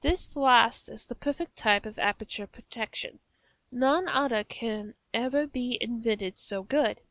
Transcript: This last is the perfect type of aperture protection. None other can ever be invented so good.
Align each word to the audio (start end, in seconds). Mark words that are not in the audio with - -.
This 0.00 0.34
last 0.34 0.88
is 0.88 1.04
the 1.04 1.14
perfect 1.14 1.56
type 1.56 1.84
of 1.84 1.98
aperture 1.98 2.46
protection. 2.46 3.18
None 3.70 4.08
other 4.08 4.44
can 4.44 4.94
ever 5.12 5.46
be 5.46 5.76
invented 5.78 6.38
so 6.38 6.62
good. 6.62 7.02